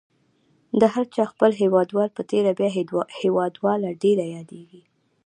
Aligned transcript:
د 0.79 0.81
هر 0.93 1.05
چا 1.15 1.23
خپل 1.31 1.51
هیوادوال 1.61 2.09
په 2.13 2.21
تېره 2.31 2.51
بیا 2.59 2.69
هیوادواله 3.21 3.89
ډېره 4.03 4.25
یادیږي. 4.35 4.81